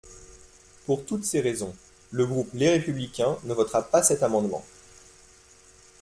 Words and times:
Pour 0.87 1.05
toutes 1.05 1.25
ces 1.25 1.41
raisons, 1.41 1.75
le 2.09 2.25
groupe 2.25 2.49
Les 2.55 2.69
Républicains 2.71 3.37
ne 3.43 3.53
votera 3.53 3.83
pas 3.83 4.01
cet 4.01 4.23
amendement. 4.23 4.65